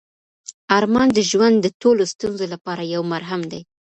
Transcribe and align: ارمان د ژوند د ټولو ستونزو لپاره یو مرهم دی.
ارمان 0.77 1.07
د 1.13 1.19
ژوند 1.29 1.55
د 1.61 1.67
ټولو 1.81 2.01
ستونزو 2.13 2.45
لپاره 2.53 2.81
یو 2.93 3.01
مرهم 3.13 3.41
دی. 3.51 3.61